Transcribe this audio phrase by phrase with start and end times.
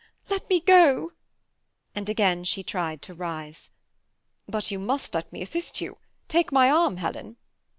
[0.31, 1.11] Let me go"
[1.95, 3.69] and again she tried to rise.
[4.49, 7.37] ''But 70U must let me assist 70U: take m7 arm, Helen."